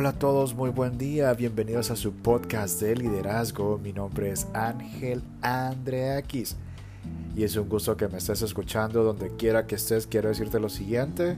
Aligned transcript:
Hola 0.00 0.10
a 0.10 0.12
todos, 0.20 0.54
muy 0.54 0.70
buen 0.70 0.96
día, 0.96 1.34
bienvenidos 1.34 1.90
a 1.90 1.96
su 1.96 2.12
podcast 2.12 2.80
de 2.80 2.94
liderazgo. 2.94 3.80
Mi 3.82 3.92
nombre 3.92 4.30
es 4.30 4.46
Ángel 4.54 5.24
Andreakis 5.42 6.54
y 7.34 7.42
es 7.42 7.56
un 7.56 7.68
gusto 7.68 7.96
que 7.96 8.06
me 8.06 8.18
estés 8.18 8.42
escuchando 8.42 9.02
donde 9.02 9.34
quiera 9.34 9.66
que 9.66 9.74
estés. 9.74 10.06
Quiero 10.06 10.28
decirte 10.28 10.60
lo 10.60 10.68
siguiente, 10.68 11.36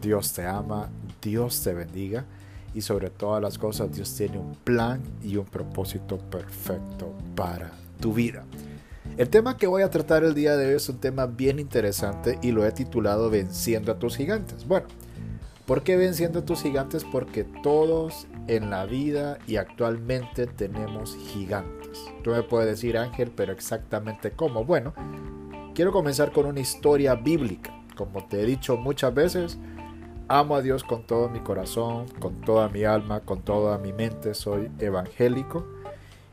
Dios 0.00 0.32
te 0.32 0.46
ama, 0.46 0.88
Dios 1.20 1.60
te 1.62 1.74
bendiga 1.74 2.24
y 2.72 2.80
sobre 2.80 3.10
todas 3.10 3.42
las 3.42 3.58
cosas 3.58 3.94
Dios 3.94 4.14
tiene 4.16 4.38
un 4.38 4.54
plan 4.54 5.02
y 5.22 5.36
un 5.36 5.44
propósito 5.44 6.16
perfecto 6.16 7.12
para 7.34 7.72
tu 8.00 8.14
vida. 8.14 8.46
El 9.18 9.28
tema 9.28 9.58
que 9.58 9.66
voy 9.66 9.82
a 9.82 9.90
tratar 9.90 10.24
el 10.24 10.32
día 10.32 10.56
de 10.56 10.68
hoy 10.68 10.76
es 10.76 10.88
un 10.88 10.96
tema 10.96 11.26
bien 11.26 11.58
interesante 11.58 12.38
y 12.40 12.52
lo 12.52 12.64
he 12.64 12.72
titulado 12.72 13.28
Venciendo 13.28 13.92
a 13.92 13.98
tus 13.98 14.16
gigantes. 14.16 14.66
Bueno, 14.66 14.86
¿Por 15.66 15.84
qué 15.84 15.96
venciendo 15.96 16.42
tus 16.42 16.62
gigantes? 16.62 17.04
Porque 17.04 17.44
todos 17.44 18.26
en 18.48 18.70
la 18.70 18.84
vida 18.84 19.38
y 19.46 19.56
actualmente 19.56 20.46
tenemos 20.46 21.16
gigantes. 21.32 22.00
Tú 22.24 22.30
me 22.30 22.42
puedes 22.42 22.66
decir, 22.68 22.98
Ángel, 22.98 23.30
pero 23.30 23.52
exactamente 23.52 24.32
cómo. 24.32 24.64
Bueno, 24.64 24.92
quiero 25.74 25.92
comenzar 25.92 26.32
con 26.32 26.46
una 26.46 26.60
historia 26.60 27.14
bíblica. 27.14 27.72
Como 27.96 28.26
te 28.26 28.42
he 28.42 28.44
dicho 28.44 28.76
muchas 28.76 29.14
veces, 29.14 29.58
amo 30.26 30.56
a 30.56 30.62
Dios 30.62 30.82
con 30.82 31.06
todo 31.06 31.28
mi 31.28 31.40
corazón, 31.40 32.06
con 32.18 32.40
toda 32.40 32.68
mi 32.68 32.82
alma, 32.82 33.20
con 33.20 33.42
toda 33.42 33.78
mi 33.78 33.92
mente. 33.92 34.34
Soy 34.34 34.68
evangélico 34.80 35.64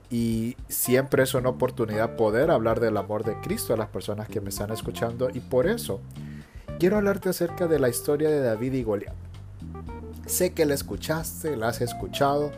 y 0.09 0.57
siempre 0.67 1.21
es 1.21 1.35
una 1.35 1.49
oportunidad 1.49 2.15
poder 2.15 2.49
hablar 2.49 2.79
del 2.79 2.97
amor 2.97 3.23
de 3.23 3.39
Cristo 3.41 3.75
a 3.75 3.77
las 3.77 3.89
personas 3.89 4.27
que 4.27 4.41
me 4.41 4.49
están 4.49 4.71
escuchando 4.71 5.29
y 5.31 5.39
por 5.39 5.67
eso 5.67 6.01
quiero 6.79 6.95
hablarte 6.95 7.29
acerca 7.29 7.67
de 7.67 7.77
la 7.77 7.89
historia 7.89 8.29
de 8.29 8.39
David 8.39 8.73
y 8.73 8.83
Goliat. 8.83 9.13
Sé 10.25 10.53
que 10.53 10.65
la 10.65 10.73
escuchaste, 10.73 11.57
la 11.57 11.67
has 11.67 11.81
escuchado 11.81 12.51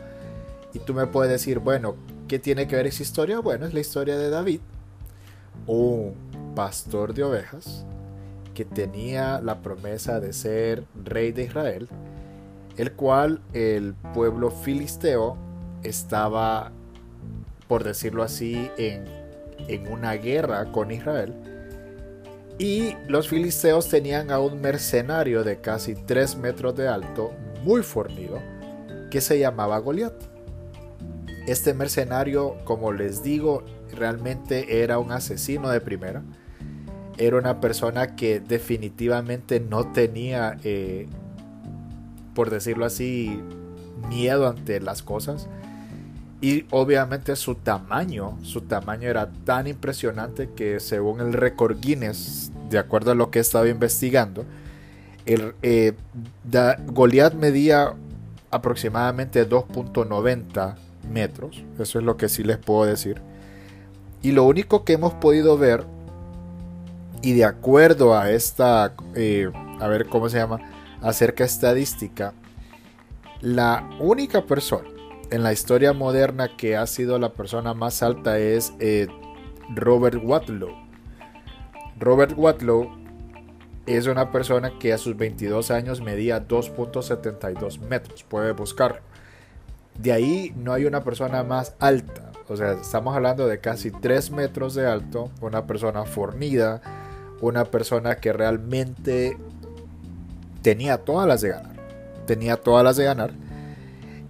y 0.72 0.78
tú 0.78 0.94
me 0.94 1.06
puedes 1.06 1.30
decir, 1.30 1.58
bueno, 1.58 1.96
¿qué 2.28 2.38
tiene 2.38 2.68
que 2.68 2.76
ver 2.76 2.86
esa 2.86 3.02
historia? 3.02 3.40
Bueno, 3.40 3.66
es 3.66 3.74
la 3.74 3.80
historia 3.80 4.16
de 4.16 4.30
David, 4.30 4.60
un 5.66 6.14
pastor 6.54 7.14
de 7.14 7.24
ovejas 7.24 7.84
que 8.54 8.64
tenía 8.64 9.40
la 9.40 9.60
promesa 9.60 10.20
de 10.20 10.32
ser 10.32 10.84
rey 11.04 11.32
de 11.32 11.44
Israel, 11.44 11.88
el 12.76 12.92
cual 12.92 13.40
el 13.52 13.94
pueblo 14.14 14.50
filisteo 14.50 15.36
estaba, 15.82 16.70
por 17.66 17.82
decirlo 17.82 18.22
así, 18.22 18.70
en, 18.76 19.04
en 19.66 19.88
una 19.88 20.12
guerra 20.12 20.70
con 20.70 20.92
Israel 20.92 21.51
y 22.62 22.96
los 23.08 23.28
filisteos 23.28 23.88
tenían 23.88 24.30
a 24.30 24.38
un 24.38 24.60
mercenario 24.60 25.42
de 25.42 25.60
casi 25.60 25.96
3 25.96 26.36
metros 26.36 26.76
de 26.76 26.86
alto, 26.86 27.32
muy 27.64 27.82
fornido, 27.82 28.38
que 29.10 29.20
se 29.20 29.40
llamaba 29.40 29.78
Goliat. 29.78 30.14
Este 31.48 31.74
mercenario, 31.74 32.54
como 32.62 32.92
les 32.92 33.24
digo, 33.24 33.64
realmente 33.90 34.80
era 34.80 35.00
un 35.00 35.10
asesino 35.10 35.70
de 35.70 35.80
primera. 35.80 36.22
Era 37.18 37.36
una 37.36 37.60
persona 37.60 38.14
que 38.14 38.38
definitivamente 38.38 39.58
no 39.58 39.90
tenía, 39.90 40.56
eh, 40.62 41.08
por 42.32 42.48
decirlo 42.48 42.84
así, 42.84 43.40
miedo 44.08 44.46
ante 44.46 44.80
las 44.80 45.02
cosas. 45.02 45.48
Y 46.42 46.66
obviamente 46.72 47.36
su 47.36 47.54
tamaño, 47.54 48.36
su 48.42 48.62
tamaño 48.62 49.08
era 49.08 49.30
tan 49.44 49.68
impresionante 49.68 50.50
que 50.56 50.80
según 50.80 51.20
el 51.20 51.32
récord 51.32 51.78
Guinness, 51.80 52.50
de 52.68 52.80
acuerdo 52.80 53.12
a 53.12 53.14
lo 53.14 53.30
que 53.30 53.38
he 53.38 53.42
estado 53.42 53.68
investigando, 53.68 54.44
el, 55.24 55.54
eh, 55.62 55.92
Goliath 56.88 57.34
medía 57.34 57.94
aproximadamente 58.50 59.48
2.90 59.48 60.74
metros, 61.08 61.62
eso 61.78 62.00
es 62.00 62.04
lo 62.04 62.16
que 62.16 62.28
sí 62.28 62.42
les 62.42 62.58
puedo 62.58 62.86
decir. 62.86 63.22
Y 64.20 64.32
lo 64.32 64.42
único 64.42 64.84
que 64.84 64.94
hemos 64.94 65.14
podido 65.14 65.56
ver, 65.56 65.84
y 67.22 67.34
de 67.34 67.44
acuerdo 67.44 68.18
a 68.18 68.32
esta, 68.32 68.94
eh, 69.14 69.48
a 69.78 69.86
ver 69.86 70.06
cómo 70.06 70.28
se 70.28 70.38
llama, 70.38 70.58
acerca 71.02 71.44
estadística, 71.44 72.34
la 73.40 73.88
única 74.00 74.44
persona 74.44 74.91
en 75.32 75.42
la 75.42 75.52
historia 75.52 75.94
moderna 75.94 76.56
que 76.58 76.76
ha 76.76 76.86
sido 76.86 77.18
la 77.18 77.32
persona 77.32 77.72
más 77.72 78.02
alta 78.02 78.38
es 78.38 78.74
eh, 78.80 79.08
Robert 79.74 80.20
Watlow. 80.22 80.76
Robert 81.98 82.34
Watlow 82.36 82.90
es 83.86 84.06
una 84.06 84.30
persona 84.30 84.78
que 84.78 84.92
a 84.92 84.98
sus 84.98 85.16
22 85.16 85.70
años 85.70 86.02
medía 86.02 86.46
2.72 86.46 87.80
metros. 87.80 88.24
Puede 88.24 88.52
buscarlo. 88.52 89.00
De 89.98 90.12
ahí 90.12 90.52
no 90.54 90.74
hay 90.74 90.84
una 90.84 91.02
persona 91.02 91.42
más 91.42 91.76
alta. 91.78 92.30
O 92.48 92.56
sea, 92.56 92.72
estamos 92.72 93.16
hablando 93.16 93.48
de 93.48 93.58
casi 93.58 93.90
3 93.90 94.32
metros 94.32 94.74
de 94.74 94.86
alto. 94.86 95.30
Una 95.40 95.66
persona 95.66 96.04
fornida. 96.04 96.82
Una 97.40 97.64
persona 97.64 98.16
que 98.16 98.34
realmente 98.34 99.38
tenía 100.60 100.98
todas 100.98 101.26
las 101.26 101.40
de 101.40 101.48
ganar. 101.48 101.76
Tenía 102.26 102.58
todas 102.58 102.84
las 102.84 102.98
de 102.98 103.04
ganar. 103.04 103.32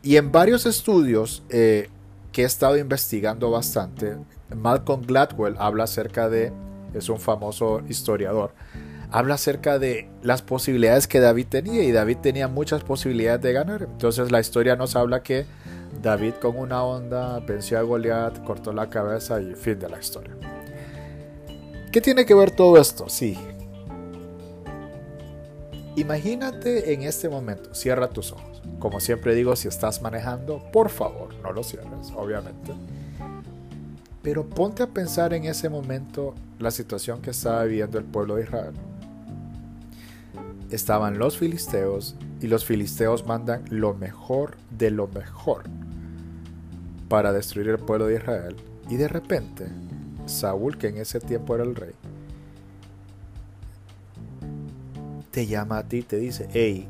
Y 0.03 0.17
en 0.17 0.33
varios 0.33 0.67
estudios 0.67 1.43
eh, 1.49 1.89
que 2.33 2.43
he 2.43 2.45
estado 2.45 2.77
investigando 2.77 3.51
bastante, 3.51 4.17
Malcolm 4.55 5.03
Gladwell 5.03 5.57
habla 5.59 5.85
acerca 5.85 6.29
de, 6.29 6.53
es 6.93 7.09
un 7.09 7.21
famoso 7.21 7.83
historiador, 7.89 8.53
habla 9.13 9.35
acerca 9.35 9.79
de 9.79 10.09
las 10.23 10.43
posibilidades 10.43 11.07
que 11.07 11.21
David 11.21 11.47
tenía 11.49 11.85
y 11.85 11.93
David 11.93 12.19
tenía 12.19 12.49
muchas 12.49 12.83
posibilidades 12.83 13.43
de 13.43 13.53
ganar. 13.53 13.83
Entonces 13.83 14.33
la 14.33 14.41
historia 14.41 14.75
nos 14.75 14.97
habla 14.97 15.23
que 15.23 15.47
David 16.03 16.35
con 16.41 16.59
una 16.59 16.83
onda 16.83 17.39
venció 17.41 17.79
a 17.79 17.83
Goliat, 17.83 18.43
cortó 18.43 18.73
la 18.73 18.91
cabeza 18.91 19.41
y 19.41 19.55
fin 19.55 19.79
de 19.79 19.89
la 19.89 20.01
historia. 20.01 20.35
¿Qué 21.93 22.01
tiene 22.01 22.25
que 22.25 22.35
ver 22.35 22.51
todo 22.51 22.77
esto? 22.79 23.09
Sí. 23.09 23.39
Imagínate 25.95 26.95
en 26.95 27.03
este 27.03 27.29
momento, 27.29 27.75
cierra 27.75 28.09
tus 28.09 28.33
ojos. 28.33 28.52
Como 28.79 29.01
siempre 29.01 29.35
digo, 29.35 29.55
si 29.57 29.69
estás 29.69 30.03
manejando, 30.03 30.63
por 30.73 30.89
favor, 30.89 31.35
no 31.43 31.53
lo 31.53 31.63
cierres, 31.63 32.13
obviamente. 32.17 32.73
Pero 34.23 34.49
ponte 34.49 34.83
a 34.83 34.89
pensar 34.89 35.35
en 35.35 35.45
ese 35.45 35.69
momento 35.69 36.35
la 36.59 36.71
situación 36.71 37.21
que 37.23 37.31
estaba 37.31 37.65
viviendo 37.65 37.99
el 37.99 38.05
pueblo 38.05 38.37
de 38.37 38.45
Israel. 38.45 38.75
Estaban 40.71 41.19
los 41.19 41.37
filisteos 41.37 42.15
y 42.41 42.47
los 42.47 42.65
filisteos 42.65 43.27
mandan 43.27 43.65
lo 43.69 43.95
mejor 43.95 44.57
de 44.71 44.91
lo 44.91 45.07
mejor 45.09 45.65
para 47.09 47.33
destruir 47.33 47.69
el 47.69 47.79
pueblo 47.79 48.07
de 48.07 48.17
Israel. 48.17 48.57
Y 48.89 48.97
de 48.97 49.09
repente, 49.09 49.67
Saúl, 50.27 50.79
que 50.79 50.89
en 50.89 50.97
ese 50.97 51.21
tiempo 51.21 51.55
era 51.55 51.65
el 51.65 51.75
rey, 51.75 51.95
te 55.31 55.47
llama 55.47 55.79
a 55.79 55.89
ti 55.89 55.99
y 55.99 56.03
te 56.03 56.17
dice, 56.17 56.49
hey, 56.53 56.89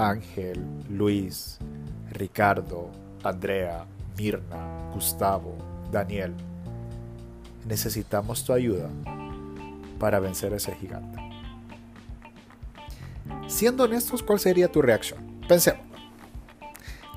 Ángel, 0.00 0.64
Luis, 0.88 1.58
Ricardo, 2.12 2.90
Andrea, 3.22 3.84
Mirna, 4.16 4.90
Gustavo, 4.94 5.54
Daniel. 5.92 6.34
Necesitamos 7.68 8.42
tu 8.42 8.54
ayuda 8.54 8.88
para 9.98 10.18
vencer 10.18 10.54
ese 10.54 10.74
gigante. 10.74 11.20
Siendo 13.46 13.84
honestos, 13.84 14.22
¿cuál 14.22 14.40
sería 14.40 14.72
tu 14.72 14.80
reacción? 14.80 15.20
Pensemos. 15.46 15.82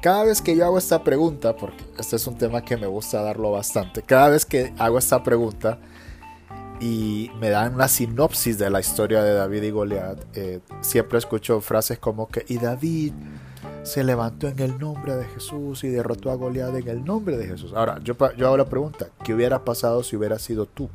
Cada 0.01 0.25
vez 0.25 0.41
que 0.41 0.53
yo 0.53 0.65
hago 0.65 0.77
esta 0.77 1.01
pregunta, 1.01 1.55
porque 1.55 1.81
este 1.97 2.17
es 2.17 2.27
un 2.27 2.37
tema 2.37 2.65
que 2.65 2.75
me 2.75 2.87
gusta 2.87 3.21
darlo 3.21 3.51
bastante, 3.51 4.01
cada 4.01 4.27
vez 4.27 4.45
que 4.45 4.73
hago 4.77 4.97
esta 4.97 5.23
pregunta, 5.23 5.79
y 6.83 7.31
me 7.39 7.49
dan 7.49 7.77
la 7.77 7.87
sinopsis 7.87 8.57
de 8.57 8.69
la 8.69 8.81
historia 8.81 9.23
de 9.23 9.33
David 9.33 9.63
y 9.63 9.69
Goliat, 9.69 10.17
eh, 10.33 10.59
siempre 10.81 11.17
escucho 11.17 11.61
frases 11.61 11.97
como 11.97 12.27
que, 12.27 12.43
y 12.49 12.57
David 12.57 13.13
se 13.83 14.03
levantó 14.03 14.49
en 14.49 14.59
el 14.59 14.77
nombre 14.77 15.15
de 15.15 15.23
Jesús 15.23 15.85
y 15.85 15.87
derrotó 15.87 16.29
a 16.29 16.35
Goliat 16.35 16.75
en 16.75 16.89
el 16.89 17.05
nombre 17.05 17.37
de 17.37 17.47
Jesús. 17.47 17.71
Ahora, 17.73 17.99
yo, 18.03 18.17
yo 18.35 18.47
hago 18.47 18.57
la 18.57 18.65
pregunta, 18.65 19.07
¿qué 19.23 19.33
hubiera 19.33 19.63
pasado 19.63 20.03
si 20.03 20.17
hubiera 20.17 20.37
sido 20.39 20.65
tú? 20.65 20.89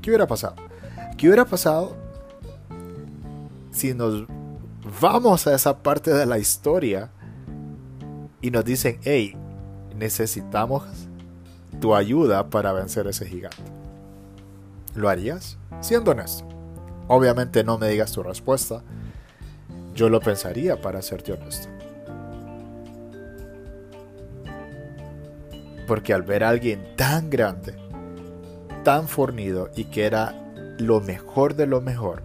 ¿Qué 0.00 0.10
hubiera 0.10 0.28
pasado? 0.28 0.54
¿Qué 1.18 1.26
hubiera 1.26 1.44
pasado 1.44 1.96
si 3.72 3.92
nos 3.92 4.24
vamos 5.00 5.48
a 5.48 5.54
esa 5.54 5.82
parte 5.82 6.12
de 6.12 6.26
la 6.26 6.38
historia 6.38 7.10
y 8.40 8.52
nos 8.52 8.64
dicen, 8.64 9.00
hey, 9.02 9.34
necesitamos 9.96 10.84
tu 11.80 11.92
ayuda 11.92 12.48
para 12.50 12.72
vencer 12.72 13.08
ese 13.08 13.26
gigante? 13.26 13.81
¿Lo 14.94 15.08
harías? 15.08 15.58
Siendo 15.80 16.10
honesto. 16.10 16.46
Obviamente 17.08 17.64
no 17.64 17.78
me 17.78 17.88
digas 17.88 18.12
tu 18.12 18.22
respuesta. 18.22 18.82
Yo 19.94 20.08
lo 20.08 20.20
pensaría 20.20 20.80
para 20.80 21.02
serte 21.02 21.32
honesto. 21.32 21.68
Porque 25.86 26.14
al 26.14 26.22
ver 26.22 26.44
a 26.44 26.48
alguien 26.48 26.94
tan 26.96 27.28
grande, 27.28 27.74
tan 28.84 29.08
fornido 29.08 29.70
y 29.76 29.84
que 29.84 30.06
era 30.06 30.34
lo 30.78 31.00
mejor 31.00 31.54
de 31.54 31.66
lo 31.66 31.80
mejor, 31.80 32.22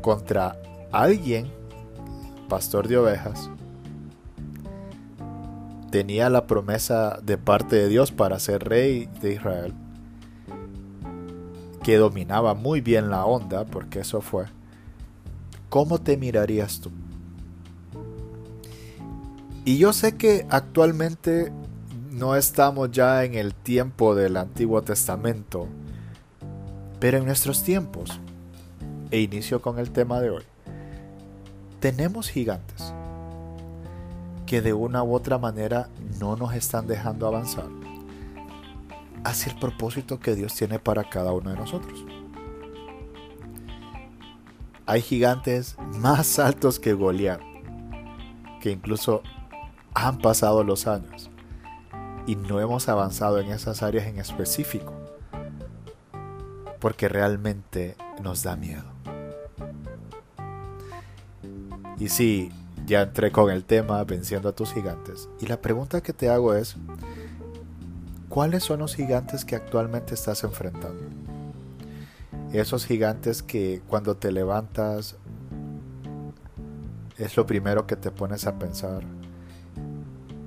contra 0.00 0.56
alguien 0.90 1.50
pastor 2.48 2.88
de 2.88 2.98
ovejas, 2.98 3.50
tenía 5.90 6.30
la 6.30 6.46
promesa 6.46 7.18
de 7.22 7.38
parte 7.38 7.76
de 7.76 7.88
Dios 7.88 8.10
para 8.10 8.38
ser 8.40 8.64
rey 8.64 9.08
de 9.20 9.34
Israel, 9.34 9.74
que 11.82 11.96
dominaba 11.96 12.54
muy 12.54 12.80
bien 12.80 13.10
la 13.10 13.24
onda, 13.24 13.64
porque 13.64 14.00
eso 14.00 14.20
fue, 14.20 14.46
¿cómo 15.68 15.98
te 15.98 16.16
mirarías 16.16 16.80
tú? 16.80 16.90
Y 19.64 19.78
yo 19.78 19.92
sé 19.92 20.16
que 20.16 20.46
actualmente 20.50 21.52
no 22.10 22.36
estamos 22.36 22.90
ya 22.90 23.24
en 23.24 23.34
el 23.34 23.54
tiempo 23.54 24.14
del 24.14 24.36
Antiguo 24.36 24.82
Testamento, 24.82 25.66
pero 27.00 27.18
en 27.18 27.26
nuestros 27.26 27.62
tiempos, 27.62 28.20
e 29.10 29.20
inicio 29.20 29.60
con 29.60 29.78
el 29.78 29.90
tema 29.90 30.20
de 30.20 30.30
hoy, 30.30 30.42
tenemos 31.80 32.28
gigantes 32.28 32.92
que 34.46 34.62
de 34.62 34.72
una 34.72 35.02
u 35.02 35.14
otra 35.14 35.38
manera 35.38 35.88
no 36.20 36.36
nos 36.36 36.54
están 36.54 36.86
dejando 36.86 37.26
avanzar 37.26 37.66
hacia 39.24 39.52
el 39.52 39.58
propósito 39.58 40.18
que 40.20 40.34
Dios 40.34 40.54
tiene 40.54 40.78
para 40.78 41.08
cada 41.08 41.32
uno 41.32 41.50
de 41.50 41.56
nosotros. 41.56 42.04
Hay 44.86 45.00
gigantes 45.00 45.76
más 45.98 46.38
altos 46.38 46.78
que 46.78 46.92
Goliat, 46.92 47.40
que 48.60 48.70
incluso 48.70 49.22
han 49.94 50.18
pasado 50.18 50.64
los 50.64 50.86
años 50.86 51.30
y 52.26 52.36
no 52.36 52.60
hemos 52.60 52.88
avanzado 52.88 53.40
en 53.40 53.50
esas 53.50 53.82
áreas 53.82 54.06
en 54.06 54.18
específico, 54.18 54.92
porque 56.80 57.08
realmente 57.08 57.96
nos 58.22 58.42
da 58.42 58.56
miedo. 58.56 58.84
Y 61.98 62.08
sí, 62.08 62.50
ya 62.86 63.02
entré 63.02 63.30
con 63.30 63.50
el 63.50 63.64
tema 63.64 64.02
venciendo 64.04 64.48
a 64.48 64.52
tus 64.52 64.72
gigantes. 64.72 65.28
Y 65.40 65.46
la 65.46 65.60
pregunta 65.60 66.02
que 66.02 66.12
te 66.12 66.28
hago 66.28 66.54
es, 66.54 66.76
¿cuáles 68.32 68.64
son 68.64 68.78
los 68.78 68.94
gigantes 68.94 69.44
que 69.44 69.56
actualmente 69.56 70.14
estás 70.14 70.42
enfrentando? 70.42 71.04
Esos 72.50 72.86
gigantes 72.86 73.42
que 73.42 73.82
cuando 73.86 74.16
te 74.16 74.32
levantas 74.32 75.16
es 77.18 77.36
lo 77.36 77.44
primero 77.44 77.86
que 77.86 77.94
te 77.94 78.10
pones 78.10 78.46
a 78.46 78.58
pensar. 78.58 79.02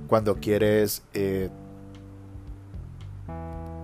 Cuando 0.07 0.37
quieres 0.37 1.03
eh, 1.13 1.51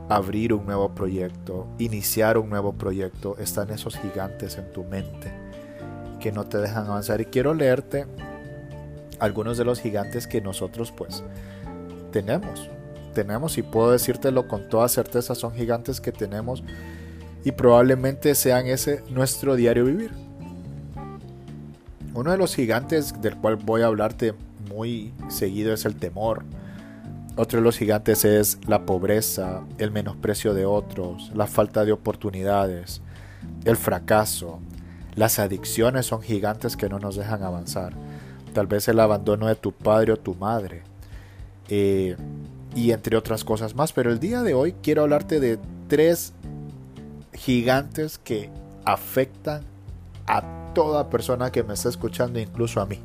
abrir 0.10 0.54
un 0.54 0.66
nuevo 0.66 0.96
proyecto, 0.96 1.68
iniciar 1.78 2.40
un 2.40 2.50
nuevo 2.50 2.74
proyecto, 2.74 3.38
están 3.38 3.70
esos 3.70 4.00
gigantes 4.00 4.58
en 4.58 4.74
tu 4.74 4.84
mente 4.84 5.32
que 6.20 6.32
no 6.32 6.46
te 6.46 6.58
dejan 6.58 6.88
avanzar. 6.88 7.22
Y 7.22 7.26
quiero 7.26 7.54
leerte 7.54 8.08
algunos 9.20 9.60
de 9.60 9.66
los 9.66 9.80
gigantes 9.80 10.26
que 10.26 10.42
nosotros 10.42 10.92
pues 10.92 11.24
tenemos. 12.12 12.72
Tenemos 13.14 13.58
y 13.58 13.64
puedo 13.64 13.92
decírtelo 13.92 14.48
con 14.48 14.70
toda 14.70 14.88
certeza, 14.88 15.36
son 15.36 15.54
gigantes 15.54 16.00
que 16.02 16.12
tenemos 16.12 16.64
y 17.44 17.52
probablemente 17.52 18.36
sean 18.36 18.68
ese 18.68 19.04
nuestro 19.10 19.56
diario 19.56 19.86
vivir. 19.86 20.12
Uno 22.14 22.32
de 22.32 22.38
los 22.38 22.56
gigantes 22.56 23.22
del 23.22 23.38
cual 23.38 23.56
voy 23.56 23.82
a 23.82 23.88
hablarte 23.88 24.34
muy 24.70 25.14
seguido 25.30 25.74
es 25.74 25.86
el 25.86 25.96
temor. 25.96 26.44
Otro 27.38 27.60
de 27.60 27.64
los 27.64 27.78
gigantes 27.78 28.26
es 28.26 28.60
la 28.68 28.86
pobreza, 28.86 29.64
el 29.78 29.92
menosprecio 29.92 30.54
de 30.54 30.66
otros, 30.66 31.32
la 31.34 31.48
falta 31.48 31.86
de 31.86 31.94
oportunidades, 31.94 33.02
el 33.64 33.78
fracaso, 33.78 34.60
las 35.16 35.40
adicciones 35.40 36.06
son 36.06 36.22
gigantes 36.22 36.78
que 36.78 36.90
no 36.90 37.00
nos 37.00 37.16
dejan 37.16 37.44
avanzar. 37.44 37.94
Tal 38.54 38.68
vez 38.68 38.88
el 38.88 39.00
abandono 39.00 39.48
de 39.48 39.56
tu 39.56 39.72
padre 39.72 40.14
o 40.14 40.18
tu 40.18 40.36
madre. 40.36 40.84
Eh, 41.70 42.16
y 42.76 42.92
entre 42.92 43.18
otras 43.18 43.44
cosas 43.44 43.76
más. 43.76 43.94
Pero 43.94 44.12
el 44.12 44.20
día 44.20 44.42
de 44.42 44.54
hoy 44.54 44.74
quiero 44.82 45.04
hablarte 45.04 45.40
de 45.40 45.60
tres 45.88 46.34
gigantes 47.34 48.18
que 48.18 48.50
afectan 48.86 49.64
a 50.28 50.72
toda 50.74 51.10
persona 51.10 51.52
que 51.52 51.64
me 51.64 51.74
está 51.74 51.90
escuchando, 51.90 52.40
incluso 52.40 52.82
a 52.82 52.86
mí. 52.86 53.00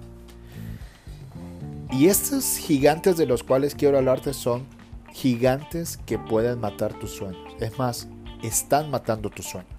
Y 1.90 2.08
estos 2.08 2.58
gigantes 2.58 3.16
de 3.16 3.26
los 3.26 3.42
cuales 3.42 3.74
quiero 3.74 3.98
hablarte 3.98 4.34
son 4.34 4.66
gigantes 5.12 5.96
que 6.04 6.18
pueden 6.18 6.60
matar 6.60 6.92
tus 6.98 7.12
sueños. 7.12 7.54
Es 7.60 7.78
más, 7.78 8.08
están 8.42 8.90
matando 8.90 9.30
tus 9.30 9.46
sueños. 9.46 9.70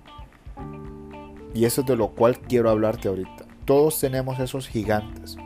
Y 1.53 1.65
eso 1.65 1.81
es 1.81 1.87
de 1.87 1.95
lo 1.95 2.09
cual 2.09 2.39
quiero 2.39 2.69
hablarte 2.69 3.07
ahorita. 3.07 3.45
Todos 3.65 3.99
tenemos 3.99 4.39
esos 4.39 4.67
gigantes 4.67 5.37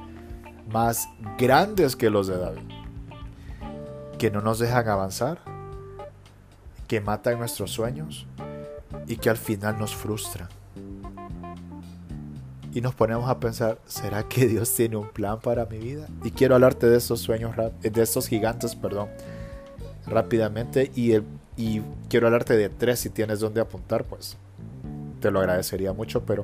más 0.72 1.10
grandes 1.38 1.96
que 1.96 2.10
los 2.10 2.28
de 2.28 2.38
David, 2.38 2.64
que 4.22 4.30
no 4.30 4.40
nos 4.40 4.60
dejan 4.60 4.88
avanzar, 4.88 5.40
que 6.88 7.02
matan 7.02 7.40
nuestros 7.40 7.72
sueños 7.72 8.28
y 9.08 9.16
que 9.18 9.32
al 9.32 9.38
final 9.38 9.80
nos 9.80 9.96
frustran. 9.96 10.48
Y 12.72 12.82
nos 12.82 12.94
ponemos 12.94 13.28
a 13.28 13.40
pensar, 13.40 13.80
¿será 13.88 14.22
que 14.22 14.46
Dios 14.46 14.76
tiene 14.76 14.98
un 14.98 15.10
plan 15.10 15.40
para 15.40 15.66
mi 15.66 15.80
vida? 15.80 16.08
Y 16.24 16.30
quiero 16.30 16.54
hablarte 16.54 16.88
de 16.88 16.98
esos 16.98 17.20
sueños, 17.20 17.56
de 17.82 18.02
estos 18.04 18.28
gigantes, 18.28 18.76
perdón, 18.76 19.10
rápidamente. 20.06 20.92
Y, 20.94 21.16
y 21.58 21.82
quiero 22.08 22.28
hablarte 22.28 22.56
de 22.56 22.70
tres 22.70 23.00
si 23.00 23.10
tienes 23.10 23.40
donde 23.40 23.60
apuntar, 23.60 24.04
pues 24.04 24.38
te 25.20 25.32
lo 25.32 25.40
agradecería 25.40 25.94
mucho, 25.94 26.28
pero 26.28 26.44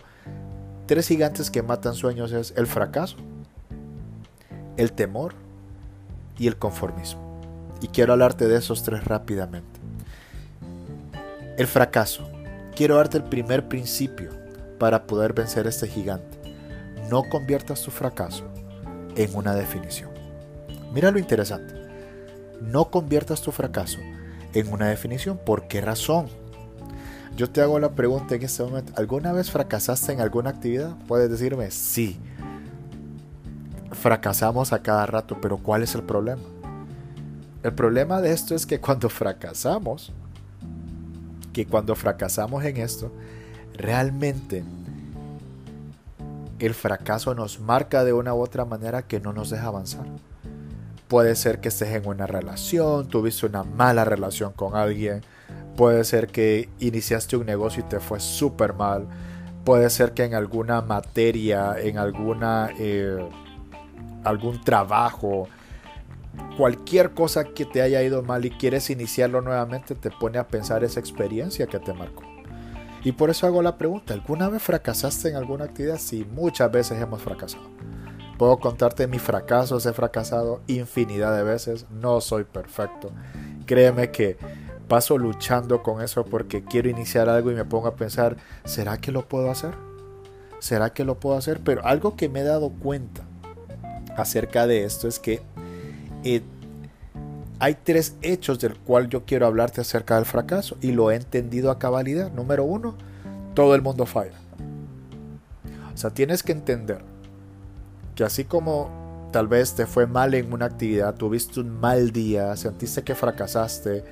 tres 0.87 1.07
gigantes 1.07 1.51
que 1.51 1.61
matan 1.61 1.93
sueños 1.93 2.31
es 2.31 2.55
el 2.57 2.65
fracaso, 2.65 3.17
el 4.77 4.93
temor 4.93 5.35
y 6.39 6.47
el 6.47 6.57
conformismo. 6.57 7.26
Y 7.81 7.87
quiero 7.87 8.13
hablarte 8.13 8.47
de 8.47 8.57
esos 8.57 8.83
tres 8.83 9.03
rápidamente. 9.05 9.79
El 11.57 11.67
fracaso. 11.67 12.29
Quiero 12.75 12.97
darte 12.97 13.17
el 13.17 13.23
primer 13.23 13.67
principio 13.67 14.29
para 14.77 15.07
poder 15.07 15.33
vencer 15.33 15.65
a 15.65 15.69
este 15.69 15.87
gigante. 15.87 16.37
No 17.09 17.23
conviertas 17.23 17.81
tu 17.81 17.89
fracaso 17.89 18.43
en 19.15 19.35
una 19.35 19.55
definición. 19.55 20.11
Mira 20.93 21.11
lo 21.11 21.19
interesante. 21.19 21.73
No 22.61 22.89
conviertas 22.91 23.41
tu 23.41 23.51
fracaso 23.51 23.99
en 24.53 24.71
una 24.71 24.87
definición. 24.87 25.39
¿Por 25.43 25.67
qué 25.67 25.81
razón? 25.81 26.27
Yo 27.35 27.49
te 27.49 27.61
hago 27.61 27.79
la 27.79 27.91
pregunta 27.91 28.33
en 28.33 28.41
este 28.41 28.63
momento, 28.63 28.93
¿alguna 28.95 29.31
vez 29.31 29.51
fracasaste 29.51 30.11
en 30.11 30.21
alguna 30.21 30.49
actividad? 30.49 30.95
Puedes 31.07 31.29
decirme, 31.29 31.69
sí. 31.69 32.19
Fracasamos 33.91 34.73
a 34.73 34.81
cada 34.81 35.05
rato, 35.05 35.37
pero 35.39 35.57
¿cuál 35.57 35.83
es 35.83 35.93
el 35.93 36.01
problema? 36.01 36.41
El 37.67 37.73
problema 37.73 38.21
de 38.21 38.31
esto 38.31 38.55
es 38.55 38.65
que 38.65 38.79
cuando 38.79 39.09
fracasamos, 39.09 40.13
que 41.51 41.67
cuando 41.67 41.95
fracasamos 41.95 42.63
en 42.63 42.77
esto, 42.77 43.11
realmente 43.73 44.63
el 46.59 46.73
fracaso 46.73 47.35
nos 47.35 47.59
marca 47.59 48.05
de 48.05 48.13
una 48.13 48.33
u 48.33 48.41
otra 48.41 48.63
manera 48.63 49.01
que 49.01 49.19
no 49.19 49.33
nos 49.33 49.49
deja 49.49 49.67
avanzar. 49.67 50.05
Puede 51.09 51.35
ser 51.35 51.59
que 51.59 51.67
estés 51.67 51.89
en 51.89 52.07
una 52.07 52.25
relación, 52.25 53.09
tuviste 53.09 53.45
una 53.45 53.63
mala 53.63 54.05
relación 54.05 54.53
con 54.53 54.77
alguien, 54.77 55.23
Puede 55.75 56.05
ser 56.05 56.27
que 56.29 56.69
iniciaste 56.79 57.35
un 57.35 57.45
negocio 57.45 57.83
y 57.85 57.89
te 57.89 57.99
fue 57.99 58.21
súper 58.21 58.75
mal. 58.75 59.07
Puede 59.65 59.89
ser 59.89 60.13
que 60.13 60.23
en 60.23 60.35
alguna 60.35 60.81
materia, 60.81 61.75
en 61.77 61.97
alguna, 61.97 62.69
eh, 62.79 63.19
algún 64.23 64.63
trabajo, 64.63 65.49
cualquier 66.57 67.11
cosa 67.11 67.45
que 67.45 67.65
te 67.65 67.81
haya 67.81 68.01
ido 68.01 68.23
mal 68.23 68.45
y 68.45 68.49
quieres 68.49 68.89
iniciarlo 68.89 69.41
nuevamente, 69.41 69.95
te 69.95 70.09
pone 70.09 70.39
a 70.39 70.47
pensar 70.47 70.83
esa 70.83 70.99
experiencia 70.99 71.67
que 71.67 71.79
te 71.79 71.93
marcó. 71.93 72.23
Y 73.03 73.11
por 73.11 73.29
eso 73.29 73.47
hago 73.47 73.61
la 73.61 73.77
pregunta, 73.77 74.13
¿alguna 74.13 74.49
vez 74.49 74.61
fracasaste 74.61 75.29
en 75.29 75.35
alguna 75.35 75.65
actividad? 75.65 75.97
Sí, 75.99 76.27
muchas 76.29 76.71
veces 76.71 77.01
hemos 77.01 77.21
fracasado. 77.21 77.69
Puedo 78.37 78.57
contarte 78.57 79.07
mis 79.07 79.21
fracasos, 79.21 79.85
he 79.85 79.93
fracasado 79.93 80.61
infinidad 80.67 81.35
de 81.35 81.43
veces, 81.43 81.85
no 81.89 82.21
soy 82.21 82.43
perfecto. 82.43 83.11
Créeme 83.65 84.11
que 84.11 84.37
paso 84.87 85.17
luchando 85.17 85.83
con 85.83 86.01
eso 86.01 86.25
porque 86.25 86.63
quiero 86.63 86.89
iniciar 86.89 87.29
algo 87.29 87.51
y 87.51 87.55
me 87.55 87.65
pongo 87.65 87.87
a 87.87 87.95
pensar, 87.95 88.37
¿será 88.63 88.97
que 88.97 89.11
lo 89.11 89.27
puedo 89.27 89.51
hacer? 89.51 89.73
¿Será 90.59 90.91
que 90.91 91.03
lo 91.03 91.19
puedo 91.19 91.37
hacer? 91.37 91.61
Pero 91.63 91.85
algo 91.85 92.15
que 92.15 92.29
me 92.29 92.41
he 92.41 92.43
dado 92.43 92.69
cuenta 92.71 93.23
acerca 94.17 94.65
de 94.67 94.83
esto 94.83 95.07
es 95.07 95.19
que 95.19 95.41
hay 97.59 97.77
tres 97.83 98.15
hechos 98.21 98.59
del 98.59 98.77
cual 98.77 99.09
yo 99.09 99.25
quiero 99.25 99.47
hablarte 99.47 99.81
acerca 99.81 100.15
del 100.15 100.25
fracaso 100.25 100.77
y 100.81 100.91
lo 100.91 101.11
he 101.11 101.15
entendido 101.15 101.71
a 101.71 101.79
cabalidad. 101.79 102.31
Número 102.31 102.63
uno, 102.63 102.95
todo 103.53 103.73
el 103.73 103.81
mundo 103.81 104.05
falla. 104.05 104.39
O 105.93 105.97
sea, 105.97 106.11
tienes 106.11 106.43
que 106.43 106.51
entender 106.51 106.99
que 108.15 108.23
así 108.23 108.43
como 108.43 109.29
tal 109.31 109.47
vez 109.47 109.73
te 109.73 109.85
fue 109.85 110.05
mal 110.05 110.33
en 110.33 110.53
una 110.53 110.65
actividad, 110.65 111.15
tuviste 111.15 111.59
un 111.59 111.79
mal 111.79 112.11
día, 112.11 112.55
sentiste 112.55 113.03
que 113.03 113.15
fracasaste, 113.15 114.03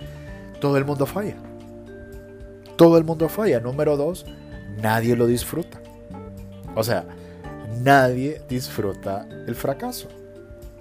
todo 0.60 0.78
el 0.78 0.86
mundo 0.86 1.06
falla. 1.06 1.36
Todo 2.76 2.98
el 2.98 3.04
mundo 3.04 3.30
falla. 3.30 3.60
Número 3.60 3.98
dos, 3.98 4.26
nadie 4.82 5.16
lo 5.16 5.28
disfruta. 5.28 5.80
O 6.76 6.84
sea, 6.84 7.06
nadie 7.82 8.42
disfruta 8.50 9.28
el 9.48 9.56
fracaso. 9.56 10.10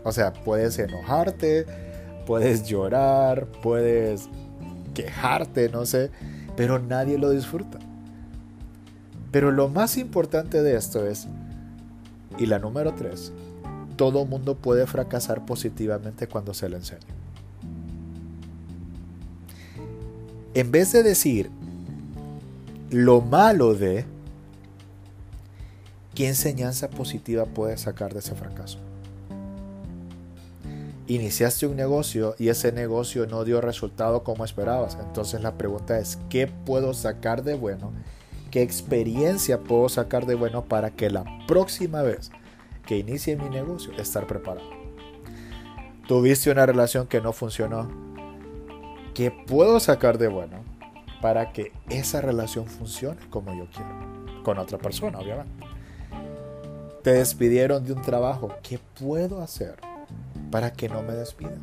O 0.04 0.12
sea, 0.12 0.32
puedes 0.32 0.78
enojarte, 0.78 1.66
puedes 2.26 2.66
llorar, 2.66 3.46
puedes 3.62 4.28
quejarte, 4.94 5.68
no 5.68 5.86
sé, 5.86 6.10
pero 6.56 6.78
nadie 6.78 7.18
lo 7.18 7.30
disfruta. 7.30 7.78
Pero 9.30 9.50
lo 9.50 9.68
más 9.68 9.96
importante 9.96 10.62
de 10.62 10.76
esto 10.76 11.06
es, 11.06 11.26
y 12.38 12.46
la 12.46 12.58
número 12.58 12.94
tres, 12.94 13.32
todo 13.96 14.24
mundo 14.26 14.56
puede 14.56 14.86
fracasar 14.86 15.44
positivamente 15.44 16.28
cuando 16.28 16.54
se 16.54 16.68
le 16.68 16.76
enseña. 16.76 17.00
En 20.54 20.70
vez 20.70 20.92
de 20.92 21.02
decir 21.02 21.50
lo 22.90 23.20
malo 23.20 23.74
de, 23.74 24.04
¿qué 26.14 26.28
enseñanza 26.28 26.90
positiva 26.90 27.44
puedes 27.44 27.80
sacar 27.80 28.12
de 28.12 28.20
ese 28.20 28.36
fracaso? 28.36 28.83
Iniciaste 31.06 31.66
un 31.66 31.76
negocio 31.76 32.34
y 32.38 32.48
ese 32.48 32.72
negocio 32.72 33.26
no 33.26 33.44
dio 33.44 33.60
resultado 33.60 34.24
como 34.24 34.42
esperabas. 34.42 34.96
Entonces 34.98 35.42
la 35.42 35.58
pregunta 35.58 35.98
es, 35.98 36.18
¿qué 36.30 36.46
puedo 36.46 36.94
sacar 36.94 37.42
de 37.42 37.54
bueno? 37.54 37.92
¿Qué 38.50 38.62
experiencia 38.62 39.60
puedo 39.60 39.90
sacar 39.90 40.24
de 40.24 40.34
bueno 40.34 40.64
para 40.64 40.90
que 40.90 41.10
la 41.10 41.24
próxima 41.46 42.00
vez 42.00 42.30
que 42.86 42.96
inicie 42.96 43.36
mi 43.36 43.50
negocio 43.50 43.92
estar 43.98 44.26
preparado? 44.26 44.66
Tuviste 46.08 46.50
una 46.50 46.64
relación 46.64 47.06
que 47.06 47.20
no 47.20 47.34
funcionó. 47.34 47.90
¿Qué 49.12 49.30
puedo 49.30 49.80
sacar 49.80 50.16
de 50.16 50.28
bueno 50.28 50.64
para 51.20 51.52
que 51.52 51.72
esa 51.90 52.22
relación 52.22 52.66
funcione 52.66 53.20
como 53.28 53.54
yo 53.54 53.66
quiero? 53.70 54.42
Con 54.42 54.56
otra 54.56 54.78
persona, 54.78 55.18
obviamente. 55.18 55.66
Te 57.02 57.12
despidieron 57.12 57.84
de 57.84 57.92
un 57.92 58.00
trabajo. 58.00 58.54
¿Qué 58.62 58.80
puedo 58.98 59.42
hacer 59.42 59.76
para 60.54 60.72
que 60.72 60.88
no 60.88 61.02
me 61.02 61.14
despidan? 61.14 61.58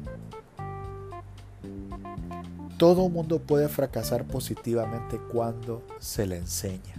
Todo 2.78 3.08
mundo 3.08 3.40
puede 3.40 3.70
fracasar 3.70 4.26
positivamente 4.26 5.18
cuando 5.32 5.82
se 6.00 6.28
le 6.28 6.36
enseña. 6.36 6.96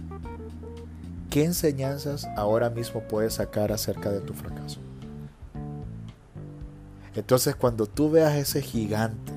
¿Qué 1.29 1.43
enseñanzas 1.43 2.27
ahora 2.35 2.71
mismo 2.71 3.01
puedes 3.01 3.35
sacar 3.35 3.71
acerca 3.71 4.09
de 4.09 4.21
tu 4.21 4.33
fracaso? 4.33 4.79
Entonces 7.13 7.55
cuando 7.55 7.85
tú 7.85 8.09
veas 8.09 8.33
ese 8.37 8.63
gigante 8.63 9.31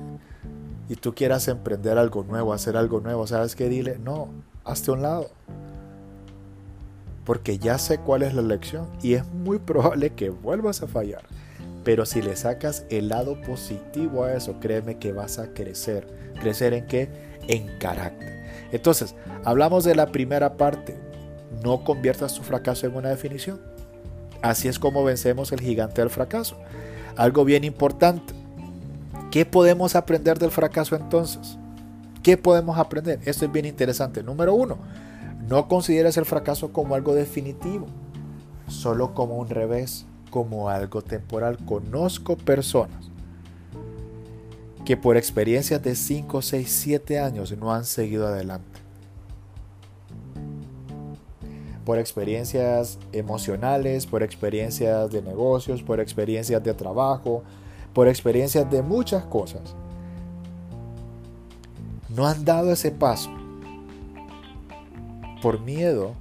y 0.89 0.95
tú 0.95 1.13
quieras 1.13 1.47
emprender 1.49 1.99
algo 1.99 2.23
nuevo, 2.23 2.53
hacer 2.53 2.75
algo 2.75 3.01
nuevo, 3.01 3.27
¿sabes 3.27 3.55
qué? 3.55 3.69
Dile, 3.69 3.99
no, 3.99 4.29
hazte 4.65 4.89
un 4.89 5.03
lado 5.03 5.29
porque 7.23 7.59
ya 7.59 7.77
sé 7.77 7.99
cuál 7.99 8.23
es 8.23 8.33
la 8.33 8.41
lección 8.41 8.87
y 9.03 9.13
es 9.13 9.31
muy 9.31 9.59
probable 9.59 10.11
que 10.11 10.31
vuelvas 10.31 10.81
a 10.81 10.87
fallar. 10.87 11.21
Pero 11.87 12.05
si 12.05 12.21
le 12.21 12.35
sacas 12.35 12.83
el 12.89 13.07
lado 13.07 13.39
positivo 13.39 14.25
a 14.25 14.33
eso, 14.33 14.59
créeme 14.59 14.97
que 14.97 15.13
vas 15.13 15.39
a 15.39 15.53
crecer. 15.53 16.05
¿Crecer 16.41 16.73
en 16.73 16.85
qué? 16.85 17.07
En 17.47 17.77
carácter. 17.79 18.43
Entonces, 18.73 19.15
hablamos 19.45 19.85
de 19.85 19.95
la 19.95 20.07
primera 20.07 20.57
parte. 20.57 20.97
No 21.63 21.85
conviertas 21.85 22.33
tu 22.33 22.43
fracaso 22.43 22.87
en 22.87 22.95
una 22.97 23.07
definición. 23.07 23.61
Así 24.41 24.67
es 24.67 24.79
como 24.79 25.05
vencemos 25.05 25.53
el 25.53 25.61
gigante 25.61 26.01
del 26.01 26.09
fracaso. 26.09 26.57
Algo 27.15 27.45
bien 27.45 27.63
importante. 27.63 28.33
¿Qué 29.31 29.45
podemos 29.45 29.95
aprender 29.95 30.39
del 30.39 30.51
fracaso 30.51 30.93
entonces? 30.97 31.57
¿Qué 32.21 32.35
podemos 32.35 32.77
aprender? 32.77 33.21
Esto 33.23 33.45
es 33.45 33.51
bien 33.53 33.65
interesante. 33.65 34.23
Número 34.23 34.53
uno, 34.53 34.77
no 35.47 35.69
consideres 35.69 36.17
el 36.17 36.25
fracaso 36.25 36.73
como 36.73 36.95
algo 36.95 37.15
definitivo, 37.15 37.87
solo 38.67 39.13
como 39.13 39.37
un 39.37 39.47
revés, 39.47 40.05
como 40.29 40.69
algo 40.69 41.01
temporal. 41.01 41.57
Conozco 41.65 42.37
personas 42.37 43.09
que 44.85 44.95
por 44.95 45.17
experiencias 45.17 45.83
de 45.83 45.95
5, 45.95 46.41
6, 46.41 46.71
7 46.71 47.19
años 47.19 47.55
no 47.57 47.73
han 47.73 47.83
seguido 47.83 48.25
adelante. 48.25 48.79
Por 51.83 51.99
experiencias 51.99 52.97
emocionales, 53.11 54.05
por 54.05 54.23
experiencias 54.23 55.09
de 55.11 55.21
negocios, 55.21 55.83
por 55.83 55.99
experiencias 55.99 56.63
de 56.63 56.73
trabajo, 56.73 57.43
por 57.93 58.07
experiencias 58.07 58.69
de 58.71 58.81
muchas 58.81 59.25
cosas. 59.25 59.75
No 62.09 62.25
han 62.25 62.45
dado 62.45 62.71
ese 62.71 62.91
paso 62.91 63.29
por 65.41 65.59
miedo 65.59 66.13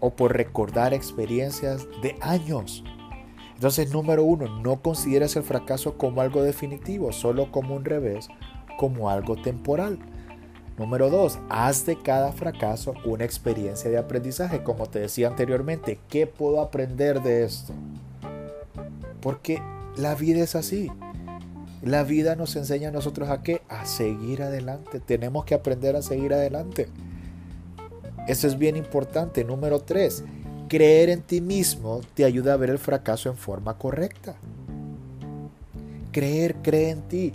o 0.00 0.10
por 0.10 0.36
recordar 0.36 0.94
experiencias 0.94 1.86
de 2.02 2.16
años. 2.20 2.84
Entonces, 3.54 3.92
número 3.92 4.24
uno, 4.24 4.60
no 4.60 4.82
consideres 4.82 5.36
el 5.36 5.42
fracaso 5.42 5.96
como 5.96 6.20
algo 6.20 6.42
definitivo, 6.42 7.12
solo 7.12 7.50
como 7.50 7.74
un 7.74 7.84
revés, 7.84 8.28
como 8.78 9.10
algo 9.10 9.36
temporal. 9.36 9.98
Número 10.76 11.08
dos, 11.08 11.38
haz 11.50 11.86
de 11.86 11.96
cada 11.96 12.32
fracaso 12.32 12.94
una 13.04 13.24
experiencia 13.24 13.88
de 13.88 13.96
aprendizaje. 13.96 14.64
Como 14.64 14.86
te 14.86 14.98
decía 14.98 15.28
anteriormente, 15.28 16.00
¿qué 16.08 16.26
puedo 16.26 16.60
aprender 16.60 17.22
de 17.22 17.44
esto? 17.44 17.72
Porque 19.20 19.62
la 19.96 20.16
vida 20.16 20.42
es 20.42 20.56
así. 20.56 20.90
La 21.80 22.02
vida 22.02 22.34
nos 22.34 22.56
enseña 22.56 22.88
a 22.88 22.92
nosotros 22.92 23.28
a 23.28 23.42
qué? 23.42 23.62
A 23.68 23.86
seguir 23.86 24.42
adelante. 24.42 24.98
Tenemos 24.98 25.44
que 25.44 25.54
aprender 25.54 25.94
a 25.94 26.02
seguir 26.02 26.34
adelante. 26.34 26.88
Eso 28.26 28.48
es 28.48 28.58
bien 28.58 28.76
importante. 28.76 29.44
Número 29.44 29.80
tres, 29.80 30.24
creer 30.74 31.08
en 31.08 31.22
ti 31.22 31.40
mismo 31.40 32.00
te 32.14 32.24
ayuda 32.24 32.52
a 32.52 32.56
ver 32.56 32.68
el 32.68 32.80
fracaso 32.80 33.28
en 33.28 33.36
forma 33.36 33.78
correcta. 33.78 34.34
Creer, 36.10 36.56
cree 36.62 36.90
en 36.90 37.02
ti. 37.02 37.32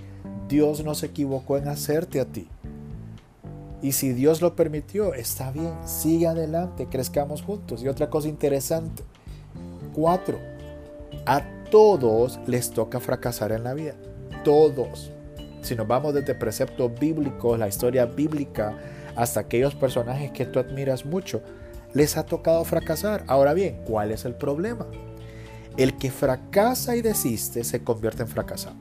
Dios 0.49 0.83
no 0.83 0.93
se 0.93 1.05
equivocó 1.05 1.57
en 1.57 1.69
hacerte 1.69 2.19
a 2.19 2.25
ti. 2.25 2.49
Y 3.81 3.93
si 3.93 4.11
Dios 4.11 4.41
lo 4.41 4.57
permitió, 4.57 5.13
está 5.13 5.51
bien, 5.51 5.71
sigue 5.85 6.27
adelante, 6.27 6.87
crezcamos 6.91 7.41
juntos. 7.41 7.81
Y 7.81 7.87
otra 7.87 8.09
cosa 8.09 8.27
interesante, 8.27 9.03
cuatro, 9.93 10.37
a 11.25 11.41
todos 11.71 12.41
les 12.45 12.71
toca 12.71 12.99
fracasar 12.99 13.53
en 13.53 13.63
la 13.63 13.73
vida. 13.73 13.93
Todos. 14.43 15.13
Si 15.61 15.77
nos 15.77 15.87
vamos 15.87 16.13
desde 16.13 16.35
preceptos 16.35 16.91
bíblicos, 16.99 17.57
la 17.57 17.69
historia 17.69 18.05
bíblica, 18.05 18.77
hasta 19.15 19.39
aquellos 19.39 19.75
personajes 19.75 20.31
que 20.31 20.45
tú 20.45 20.59
admiras 20.59 21.05
mucho, 21.05 21.41
les 21.93 22.17
ha 22.17 22.25
tocado 22.25 22.63
fracasar. 22.65 23.23
Ahora 23.27 23.53
bien, 23.53 23.79
¿cuál 23.85 24.11
es 24.11 24.25
el 24.25 24.35
problema? 24.35 24.87
El 25.77 25.97
que 25.97 26.11
fracasa 26.11 26.95
y 26.95 27.01
desiste 27.01 27.63
se 27.63 27.83
convierte 27.83 28.23
en 28.23 28.27
fracasado. 28.27 28.75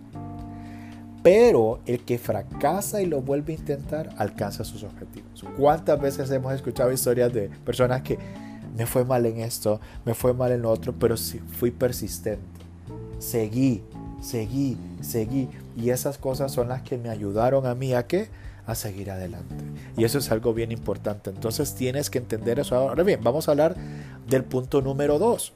Pero 1.22 1.80
el 1.86 2.04
que 2.04 2.18
fracasa 2.18 3.02
y 3.02 3.06
lo 3.06 3.20
vuelve 3.20 3.52
a 3.52 3.56
intentar 3.56 4.10
alcanza 4.18 4.64
sus 4.64 4.82
objetivos. 4.82 5.44
¿Cuántas 5.56 6.00
veces 6.00 6.30
hemos 6.30 6.52
escuchado 6.52 6.92
historias 6.92 7.32
de 7.32 7.48
personas 7.64 8.02
que 8.02 8.18
me 8.76 8.86
fue 8.86 9.04
mal 9.04 9.26
en 9.26 9.40
esto, 9.40 9.80
me 10.04 10.14
fue 10.14 10.32
mal 10.32 10.52
en 10.52 10.62
lo 10.62 10.70
otro, 10.70 10.94
pero 10.98 11.16
fui 11.16 11.70
persistente? 11.70 12.42
Seguí, 13.18 13.82
seguí, 14.20 14.76
seguí. 15.00 15.48
Y 15.76 15.90
esas 15.90 16.18
cosas 16.18 16.52
son 16.52 16.68
las 16.68 16.82
que 16.82 16.96
me 16.96 17.08
ayudaron 17.08 17.66
a 17.66 17.74
mí 17.74 17.94
a 17.94 18.06
qué? 18.06 18.28
A 18.68 18.74
seguir 18.74 19.10
adelante. 19.10 19.64
Y 19.96 20.04
eso 20.04 20.18
es 20.18 20.30
algo 20.30 20.52
bien 20.52 20.70
importante. 20.70 21.30
Entonces 21.30 21.74
tienes 21.74 22.10
que 22.10 22.18
entender 22.18 22.60
eso. 22.60 22.76
Ahora 22.76 23.02
bien, 23.02 23.20
vamos 23.24 23.48
a 23.48 23.52
hablar 23.52 23.74
del 24.26 24.44
punto 24.44 24.82
número 24.82 25.18
dos. 25.18 25.54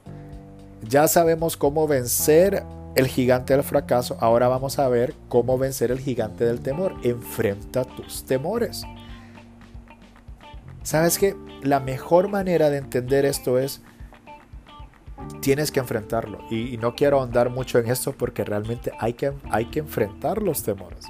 Ya 0.89 1.07
sabemos 1.07 1.55
cómo 1.55 1.87
vencer 1.87 2.63
el 2.95 3.07
gigante 3.07 3.53
del 3.53 3.63
fracaso. 3.63 4.17
Ahora 4.19 4.47
vamos 4.47 4.79
a 4.79 4.89
ver 4.89 5.13
cómo 5.29 5.59
vencer 5.59 5.91
el 5.91 5.99
gigante 5.99 6.43
del 6.43 6.59
temor. 6.59 6.95
Enfrenta 7.03 7.83
tus 7.83 8.25
temores. 8.25 8.83
¿Sabes 10.81 11.17
que 11.17 11.35
La 11.61 11.79
mejor 11.79 12.27
manera 12.27 12.69
de 12.69 12.77
entender 12.77 13.23
esto 13.23 13.57
es 13.57 13.81
tienes 15.39 15.71
que 15.71 15.79
enfrentarlo. 15.79 16.39
Y, 16.49 16.77
no 16.77 16.95
quiero 16.95 17.19
ahondar 17.19 17.51
mucho 17.51 17.77
en 17.77 17.89
esto 17.89 18.11
porque 18.11 18.43
realmente 18.43 18.91
hay 18.99 19.13
que, 19.13 19.31
hay 19.51 19.65
que 19.65 19.79
enfrentar 19.79 20.41
los 20.41 20.63
temores. 20.63 21.05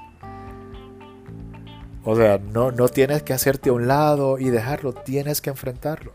O 2.06 2.16
sea, 2.16 2.38
no, 2.38 2.72
no 2.72 2.90
tienes 2.90 3.24
que 3.24 3.34
hacerte 3.34 3.70
a 3.70 3.74
un 3.74 3.88
lado 3.88 4.38
y 4.38 4.50
dejarlo, 4.50 4.94
tienes 4.94 5.42
que 5.42 5.50
enfrentarlo. 5.50 6.12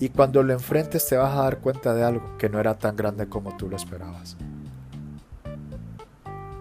Y 0.00 0.08
cuando 0.08 0.42
lo 0.42 0.52
enfrentes 0.52 1.06
te 1.06 1.16
vas 1.16 1.36
a 1.36 1.42
dar 1.42 1.58
cuenta 1.58 1.94
de 1.94 2.02
algo 2.02 2.36
que 2.38 2.48
no 2.48 2.58
era 2.58 2.78
tan 2.78 2.96
grande 2.96 3.28
como 3.28 3.56
tú 3.56 3.68
lo 3.68 3.76
esperabas. 3.76 4.36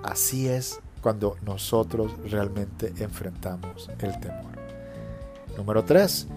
Así 0.03 0.47
es 0.47 0.79
cuando 1.01 1.37
nosotros 1.45 2.13
realmente 2.29 2.93
enfrentamos 2.97 3.89
el 3.99 4.19
temor. 4.19 4.55
Número 5.57 5.83
3. 5.83 6.27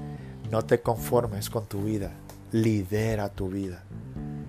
No 0.50 0.64
te 0.64 0.80
conformes 0.80 1.50
con 1.50 1.66
tu 1.66 1.83
vida. 1.83 2.12
Lidera 2.52 3.28
tu 3.28 3.49
vida. 3.49 3.83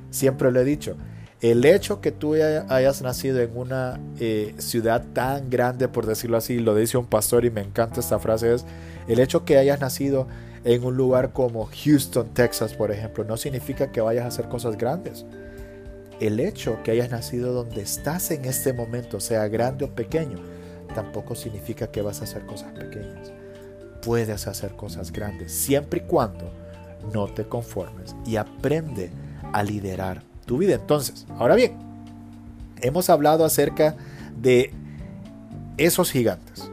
Siempre 0.09 0.51
lo 0.51 0.59
he 0.59 0.63
dicho, 0.63 0.95
El 1.41 1.63
hecho 1.63 2.01
que 2.01 2.11
tú 2.11 2.33
hayas 2.33 3.01
nacido 3.01 3.39
en 3.39 3.55
una 3.55 3.97
eh, 4.19 4.53
ciudad 4.57 5.05
tan 5.13 5.49
grande, 5.49 5.87
por 5.87 6.05
decirlo 6.05 6.35
así, 6.35 6.59
lo 6.59 6.75
dice 6.75 6.97
un 6.97 7.05
pastor 7.05 7.45
y 7.45 7.49
me 7.49 7.61
encanta 7.61 8.01
esta 8.01 8.19
frase, 8.19 8.53
es 8.53 8.65
el 9.07 9.19
hecho 9.19 9.45
que 9.45 9.57
hayas 9.57 9.79
nacido 9.79 10.27
en 10.65 10.83
un 10.83 10.97
lugar 10.97 11.31
como 11.31 11.69
Houston, 11.85 12.33
Texas, 12.33 12.73
por 12.73 12.91
ejemplo, 12.91 13.23
no 13.23 13.37
significa 13.37 13.89
que 13.89 14.01
vayas 14.01 14.25
a 14.25 14.27
hacer 14.27 14.49
cosas 14.49 14.77
grandes. 14.77 15.25
El 16.19 16.41
hecho 16.41 16.79
que 16.83 16.91
hayas 16.91 17.09
nacido 17.09 17.53
donde 17.53 17.81
estás 17.81 18.31
en 18.31 18.43
este 18.43 18.73
momento, 18.73 19.21
sea 19.21 19.47
grande 19.47 19.85
o 19.85 19.95
pequeño, 19.95 20.39
tampoco 20.93 21.35
significa 21.35 21.87
que 21.87 22.01
vas 22.01 22.19
a 22.19 22.25
hacer 22.25 22.45
cosas 22.45 22.73
pequeñas. 22.73 23.31
Puedes 24.01 24.45
hacer 24.45 24.71
cosas 24.71 25.13
grandes, 25.13 25.53
siempre 25.53 26.01
y 26.01 26.07
cuando 26.07 26.51
no 27.13 27.27
te 27.27 27.45
conformes 27.45 28.13
y 28.25 28.35
aprende 28.35 29.09
a 29.53 29.63
liderar 29.63 30.28
tu 30.49 30.57
vida. 30.57 30.73
Entonces, 30.73 31.27
ahora 31.37 31.53
bien, 31.53 31.73
hemos 32.81 33.11
hablado 33.11 33.45
acerca 33.45 33.95
de 34.35 34.73
esos 35.77 36.09
gigantes. 36.09 36.71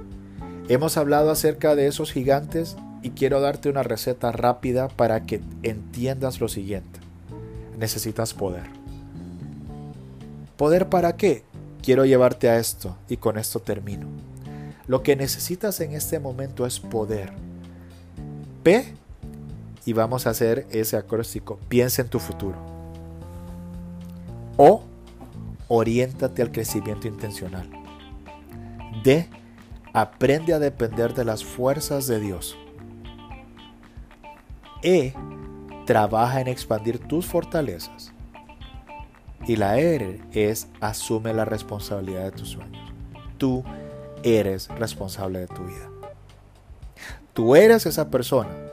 Hemos 0.70 0.96
hablado 0.96 1.30
acerca 1.30 1.76
de 1.76 1.86
esos 1.86 2.10
gigantes 2.10 2.78
y 3.02 3.10
quiero 3.10 3.38
darte 3.42 3.68
una 3.68 3.82
receta 3.82 4.32
rápida 4.32 4.88
para 4.88 5.26
que 5.26 5.42
entiendas 5.62 6.40
lo 6.40 6.48
siguiente. 6.48 7.00
Necesitas 7.78 8.32
poder. 8.32 8.64
¿Poder 10.56 10.88
para 10.88 11.18
qué? 11.18 11.42
Quiero 11.82 12.06
llevarte 12.06 12.48
a 12.48 12.56
esto 12.56 12.96
y 13.10 13.18
con 13.18 13.36
esto 13.36 13.60
termino. 13.60 14.06
Lo 14.86 15.02
que 15.02 15.16
necesitas 15.16 15.80
en 15.80 15.92
este 15.92 16.18
momento 16.18 16.64
es 16.64 16.80
poder. 16.80 17.30
P 18.62 18.86
y 19.84 19.92
vamos 19.92 20.26
a 20.26 20.30
hacer 20.30 20.66
ese 20.70 20.96
acróstico. 20.96 21.58
Piensa 21.68 22.00
en 22.00 22.08
tu 22.08 22.20
futuro. 22.20 22.75
O 24.56 24.82
oriéntate 25.68 26.42
al 26.42 26.52
crecimiento 26.52 27.08
intencional. 27.08 27.68
D. 29.02 29.28
Aprende 29.92 30.52
a 30.52 30.58
depender 30.58 31.14
de 31.14 31.24
las 31.24 31.44
fuerzas 31.44 32.06
de 32.06 32.20
Dios. 32.20 32.56
E. 34.82 35.14
Trabaja 35.86 36.40
en 36.40 36.48
expandir 36.48 36.98
tus 36.98 37.26
fortalezas. 37.26 38.12
Y 39.46 39.56
la 39.56 39.78
R 39.78 40.20
es 40.32 40.68
asume 40.80 41.32
la 41.32 41.44
responsabilidad 41.44 42.24
de 42.24 42.32
tus 42.32 42.50
sueños. 42.50 42.92
Tú 43.38 43.62
eres 44.22 44.68
responsable 44.68 45.40
de 45.40 45.46
tu 45.46 45.64
vida. 45.64 45.88
Tú 47.32 47.54
eres 47.54 47.86
esa 47.86 48.10
persona. 48.10 48.65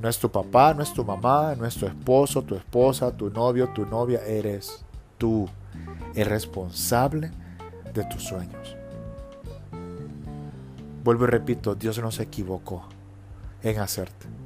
No 0.00 0.08
es 0.08 0.18
tu 0.18 0.30
papá, 0.30 0.74
no 0.74 0.82
es 0.82 0.92
tu 0.92 1.04
mamá, 1.04 1.54
no 1.56 1.66
es 1.66 1.74
tu 1.74 1.86
esposo, 1.86 2.42
tu 2.42 2.54
esposa, 2.54 3.10
tu 3.10 3.30
novio, 3.30 3.68
tu 3.74 3.84
novia. 3.84 4.20
Eres 4.24 4.84
tú 5.16 5.48
el 6.14 6.26
responsable 6.26 7.30
de 7.92 8.04
tus 8.04 8.22
sueños. 8.22 8.76
Vuelvo 11.02 11.24
y 11.24 11.28
repito, 11.28 11.74
Dios 11.74 11.98
no 11.98 12.10
se 12.10 12.24
equivocó 12.24 12.84
en 13.62 13.80
hacerte 13.80 14.38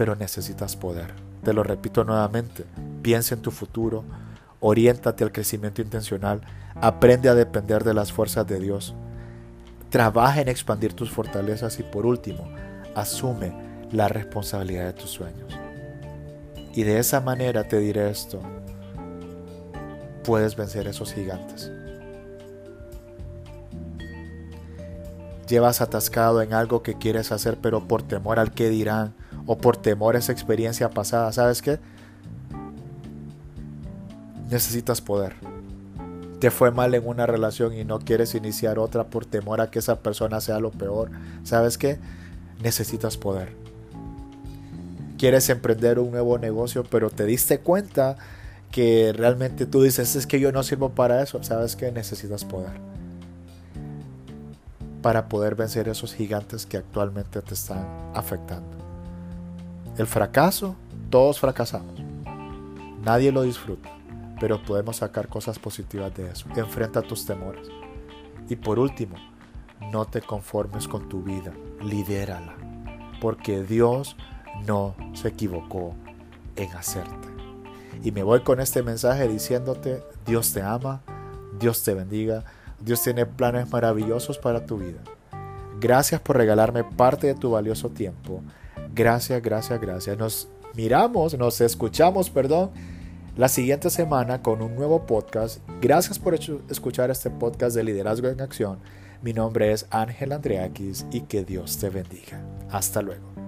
pero 0.00 0.16
necesitas 0.16 0.76
poder. 0.76 1.12
Te 1.44 1.52
lo 1.52 1.62
repito 1.62 2.04
nuevamente, 2.04 2.64
piensa 3.02 3.34
en 3.34 3.42
tu 3.42 3.50
futuro, 3.50 4.02
oriéntate 4.58 5.24
al 5.24 5.30
crecimiento 5.30 5.82
intencional, 5.82 6.40
aprende 6.80 7.28
a 7.28 7.34
depender 7.34 7.84
de 7.84 7.92
las 7.92 8.10
fuerzas 8.10 8.46
de 8.46 8.58
Dios, 8.60 8.94
trabaja 9.90 10.40
en 10.40 10.48
expandir 10.48 10.94
tus 10.94 11.10
fortalezas 11.10 11.78
y 11.80 11.82
por 11.82 12.06
último, 12.06 12.48
asume 12.94 13.52
la 13.92 14.08
responsabilidad 14.08 14.86
de 14.86 14.92
tus 14.92 15.10
sueños. 15.10 15.52
Y 16.74 16.84
de 16.84 16.98
esa 16.98 17.20
manera 17.20 17.64
te 17.64 17.78
diré 17.78 18.10
esto, 18.10 18.40
puedes 20.22 20.56
vencer 20.56 20.86
esos 20.86 21.12
gigantes. 21.12 21.70
Llevas 25.48 25.80
atascado 25.80 26.42
en 26.42 26.54
algo 26.54 26.82
que 26.82 26.96
quieres 26.96 27.32
hacer, 27.32 27.58
pero 27.60 27.88
por 27.88 28.02
temor 28.02 28.38
al 28.38 28.52
que 28.52 28.68
dirán, 28.68 29.14
o 29.46 29.58
por 29.58 29.76
temor 29.76 30.14
a 30.14 30.20
esa 30.20 30.30
experiencia 30.30 30.90
pasada, 30.90 31.32
¿sabes 31.32 31.60
qué? 31.60 31.80
Necesitas 34.48 35.00
poder. 35.00 35.34
Te 36.38 36.52
fue 36.52 36.70
mal 36.70 36.94
en 36.94 37.06
una 37.06 37.26
relación 37.26 37.74
y 37.74 37.84
no 37.84 37.98
quieres 37.98 38.36
iniciar 38.36 38.78
otra 38.78 39.10
por 39.10 39.26
temor 39.26 39.60
a 39.60 39.70
que 39.70 39.80
esa 39.80 40.00
persona 40.00 40.40
sea 40.40 40.60
lo 40.60 40.70
peor. 40.70 41.10
¿Sabes 41.42 41.76
qué? 41.78 41.98
Necesitas 42.62 43.16
poder. 43.16 43.59
Quieres 45.20 45.50
emprender 45.50 45.98
un 45.98 46.12
nuevo 46.12 46.38
negocio, 46.38 46.82
pero 46.82 47.10
te 47.10 47.26
diste 47.26 47.60
cuenta 47.60 48.16
que 48.70 49.12
realmente 49.14 49.66
tú 49.66 49.82
dices, 49.82 50.16
es 50.16 50.26
que 50.26 50.40
yo 50.40 50.50
no 50.50 50.62
sirvo 50.62 50.92
para 50.94 51.22
eso. 51.22 51.42
¿Sabes 51.42 51.76
qué? 51.76 51.92
Necesitas 51.92 52.46
poder. 52.46 52.72
Para 55.02 55.28
poder 55.28 55.56
vencer 55.56 55.88
esos 55.88 56.14
gigantes 56.14 56.64
que 56.64 56.78
actualmente 56.78 57.42
te 57.42 57.52
están 57.52 57.86
afectando. 58.14 58.70
El 59.98 60.06
fracaso, 60.06 60.74
todos 61.10 61.38
fracasamos. 61.38 62.00
Nadie 63.04 63.30
lo 63.30 63.42
disfruta, 63.42 63.90
pero 64.40 64.62
podemos 64.62 64.96
sacar 64.96 65.28
cosas 65.28 65.58
positivas 65.58 66.16
de 66.16 66.30
eso. 66.30 66.46
Enfrenta 66.56 67.02
tus 67.02 67.26
temores. 67.26 67.68
Y 68.48 68.56
por 68.56 68.78
último, 68.78 69.16
no 69.92 70.06
te 70.06 70.22
conformes 70.22 70.88
con 70.88 71.10
tu 71.10 71.22
vida, 71.22 71.52
lidérala, 71.82 72.54
porque 73.20 73.62
Dios 73.62 74.16
no 74.66 74.94
se 75.14 75.28
equivocó 75.28 75.94
en 76.56 76.70
hacerte. 76.72 77.28
Y 78.02 78.12
me 78.12 78.22
voy 78.22 78.40
con 78.40 78.60
este 78.60 78.82
mensaje 78.82 79.28
diciéndote, 79.28 80.02
Dios 80.26 80.52
te 80.52 80.62
ama, 80.62 81.02
Dios 81.58 81.82
te 81.82 81.94
bendiga, 81.94 82.44
Dios 82.80 83.02
tiene 83.02 83.26
planes 83.26 83.70
maravillosos 83.70 84.38
para 84.38 84.64
tu 84.64 84.78
vida. 84.78 85.00
Gracias 85.80 86.20
por 86.20 86.36
regalarme 86.36 86.84
parte 86.84 87.26
de 87.26 87.34
tu 87.34 87.50
valioso 87.50 87.88
tiempo 87.90 88.42
Gracias, 88.94 89.40
gracias, 89.42 89.80
gracias. 89.80 90.18
Nos 90.18 90.48
miramos, 90.74 91.36
nos 91.38 91.60
escuchamos, 91.60 92.30
perdón, 92.30 92.70
la 93.36 93.48
siguiente 93.48 93.90
semana 93.90 94.42
con 94.42 94.62
un 94.62 94.74
nuevo 94.74 95.06
podcast. 95.06 95.60
Gracias 95.80 96.18
por 96.18 96.34
escuchar 96.34 97.10
este 97.10 97.30
podcast 97.30 97.76
de 97.76 97.84
Liderazgo 97.84 98.28
en 98.28 98.40
Acción. 98.40 98.78
Mi 99.22 99.32
nombre 99.32 99.72
es 99.72 99.86
Ángel 99.90 100.32
Andreakis 100.32 101.06
y 101.12 101.22
que 101.22 101.44
Dios 101.44 101.78
te 101.78 101.90
bendiga. 101.90 102.42
Hasta 102.70 103.02
luego. 103.02 103.39